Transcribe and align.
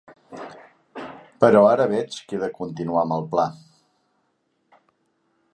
Però 1.43 1.61
ara 1.73 1.87
veig 1.93 2.19
que 2.31 2.39
he 2.39 2.41
de 2.45 2.51
continuar 2.63 3.05
amb 3.05 3.17
el 3.19 3.29
pla. 3.37 3.49